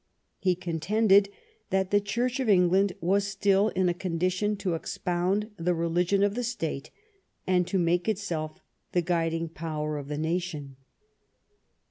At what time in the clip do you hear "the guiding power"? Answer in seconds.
8.93-9.99